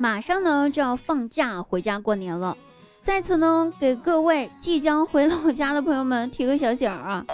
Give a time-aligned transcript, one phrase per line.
[0.00, 2.56] 马上呢就要放假回家过年了，
[3.02, 7.24] 在此呢给各位即将回老家的朋友们提个小醒啊，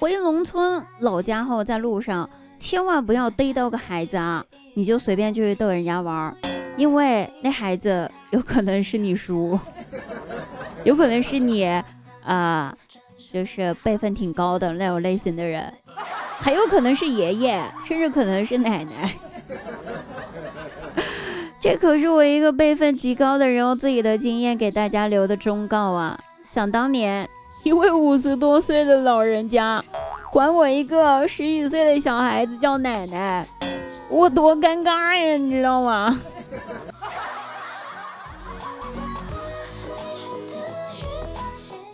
[0.00, 2.28] 回农村老家后在路上
[2.58, 4.44] 千万不要逮到个孩子啊，
[4.74, 6.36] 你就随便去逗人家玩儿，
[6.76, 9.58] 因为那孩子有可能是你叔，
[10.82, 11.64] 有可能是你
[12.24, 12.76] 啊，
[13.32, 15.72] 就是辈分挺高的那种类型的人，
[16.40, 19.14] 还有可能是爷爷，甚至可能是奶奶。
[21.62, 26.18] 这可是我一个辈分极高的人用自己的经验给大家留的忠告啊！
[26.48, 27.28] 想当年，
[27.62, 29.80] 一位五十多岁的老人家
[30.32, 33.46] 管我一个十几岁的小孩子叫奶奶，
[34.08, 36.20] 我多尴尬呀，你知道吗？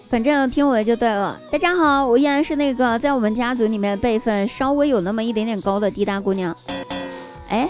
[0.09, 1.39] 反正听我的就对了。
[1.53, 6.57] 大家好，我依然是那个在我们家族里面辈分稍微有那么一点点高的滴答姑娘。
[7.51, 7.69] 哎，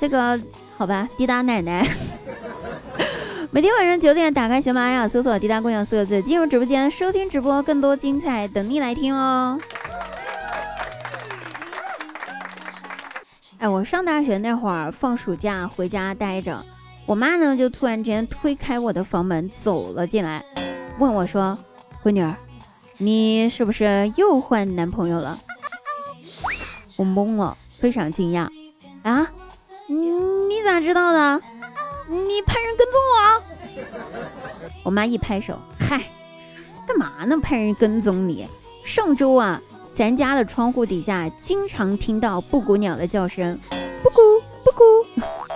[0.00, 0.40] 这个。
[0.76, 1.86] 好吧，滴答奶奶，
[3.50, 9.58] 每天晚上九点打开喜马拉雅，搜索“滴答姑娘”四个字，进入直播间收听直播，更多精彩等你来听哦。
[13.58, 16.60] 哎，我上大学那会儿放暑假回家待着，
[17.06, 20.44] 我妈呢就突然之间推开我的房门走了进来，
[20.98, 21.56] 问我说
[22.02, 22.34] ：“闺女儿，
[22.98, 25.38] 你是不是又换男朋友了？”
[26.98, 28.48] 我懵了，非常惊讶
[29.02, 29.30] 啊。
[29.88, 30.33] 嗯
[30.64, 31.42] 你咋知道的？
[32.08, 33.42] 你派人跟踪我？
[34.84, 36.02] 我妈一拍手，嗨，
[36.88, 37.36] 干嘛呢？
[37.36, 38.48] 派人跟踪你？
[38.82, 39.60] 上周啊，
[39.92, 43.60] 咱家的窗户底下经常听到布谷鸟的叫声，
[44.02, 44.22] 布谷
[44.64, 44.82] 布谷。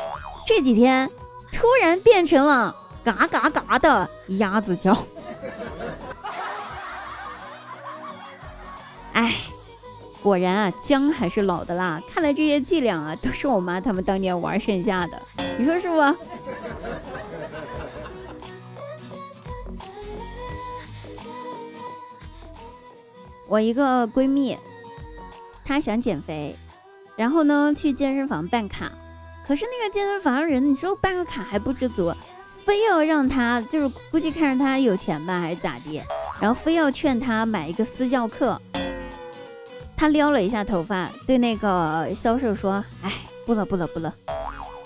[0.46, 1.08] 这几天
[1.52, 4.94] 突然变成了嘎嘎嘎的鸭子叫。
[10.28, 11.98] 果然啊，姜还是老的辣。
[12.06, 15.22] 看来这些伎俩啊，都是我妈他们当年玩剩下的。
[15.56, 15.96] 你说是不？
[23.48, 24.54] 我一个闺蜜，
[25.64, 26.54] 她想减肥，
[27.16, 28.92] 然后呢去健身房办卡，
[29.46, 32.12] 可是那个健身房人，你说办个卡还不知足，
[32.66, 36.02] 非要让她就是估计看着她有钱吧，还是咋地，
[36.38, 38.60] 然后非要劝她买一个私教课。
[39.98, 43.12] 他撩了一下头发，对那个销售说：“哎，
[43.44, 44.14] 不了不了不了，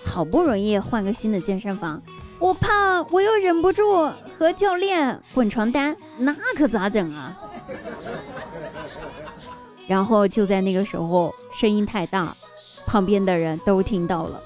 [0.07, 2.03] 好不容易换个新的健身房，
[2.39, 7.39] 我怕我又忍不住和教练滚床单，那可咋整啊？”
[9.87, 12.35] 然后就在那个时候，声音太大，
[12.87, 14.41] 旁边的人都听到了。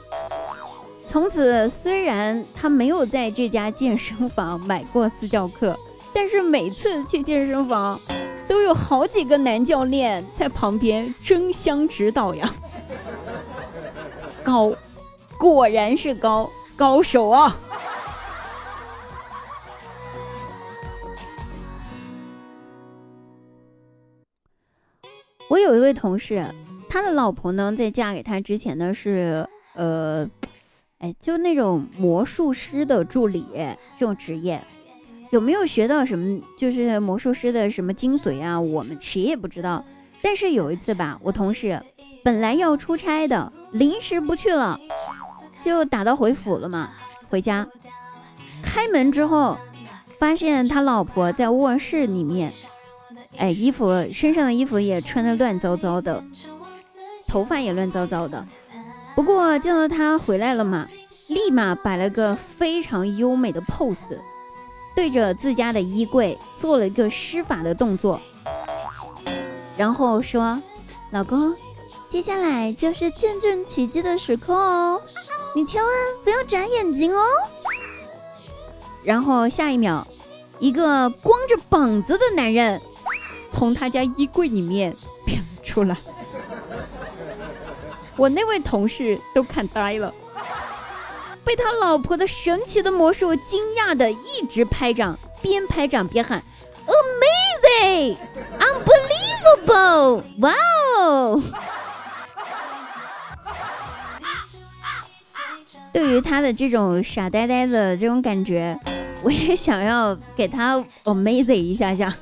[1.06, 5.78] 从此，虽然他没有在这家健身房买过私教课，
[6.12, 8.00] 但是每次去健身房。
[8.48, 12.54] 都有好几个男教练在旁边争相指导呀，
[14.44, 14.72] 高，
[15.38, 17.56] 果然是高高手啊！
[25.48, 26.44] 我有一位同事，
[26.88, 30.28] 他的老婆呢，在嫁给他之前呢是呃，
[30.98, 33.44] 哎，就那种魔术师的助理
[33.96, 34.60] 这种职业。
[35.31, 36.41] 有没有学到什么？
[36.56, 38.60] 就是魔术师的什么精髓啊？
[38.60, 39.84] 我们谁也不知道。
[40.22, 41.81] 但是有一次吧，我同事
[42.25, 44.78] 本来要出差的，临时不去了，
[45.62, 46.91] 就打道回府了嘛。
[47.28, 47.66] 回家
[48.62, 49.59] 开门之后，
[50.19, 52.53] 发现他老婆在卧室里面，
[53.36, 56.22] 哎，衣服身上的衣服也穿的乱糟糟的，
[57.26, 58.44] 头发也乱糟糟的。
[59.15, 60.86] 不过见到他回来了嘛，
[61.28, 63.97] 立马摆了个非常优美的 pose。
[64.96, 68.18] 对着自家的衣柜做了一个施法的动作，
[69.76, 70.60] 然后说
[71.12, 71.54] ：“老公，
[72.08, 75.00] 接下来就是见证奇迹的时刻哦，
[75.54, 75.92] 你千万
[76.24, 77.22] 不要眨眼睛哦。”
[79.04, 80.04] 然后下一秒，
[80.58, 82.80] 一个光着膀子的男人
[83.50, 84.96] 从他家衣柜里面
[85.26, 85.97] 变出来，
[88.16, 90.12] 我那位同事都看呆了。
[91.47, 96.43] 被他老婆的神奇的魔术惊讶的，一直拍掌，边拍掌边喊
[97.81, 98.16] ：“Amazing!
[98.59, 100.25] Unbelievable!
[100.41, 100.53] 哇
[100.98, 101.41] 哦
[105.93, 108.77] 对于他的这种傻呆呆的这种感觉，
[109.22, 112.13] 我也想要给他 Amazing 一下下。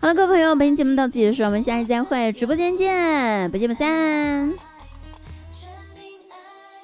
[0.00, 4.73] 好了，各位朋友，本期节目到此结束，我们下期再会，直播间见，不见不散。